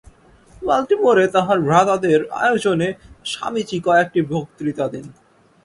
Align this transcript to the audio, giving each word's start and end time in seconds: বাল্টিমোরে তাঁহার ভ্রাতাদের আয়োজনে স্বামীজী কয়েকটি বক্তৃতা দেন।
বাল্টিমোরে 0.61 1.25
তাঁহার 1.27 1.59
ভ্রাতাদের 1.61 2.19
আয়োজনে 2.39 2.89
স্বামীজী 3.25 3.77
কয়েকটি 3.79 4.19
বক্তৃতা 4.31 4.85
দেন। 4.87 5.05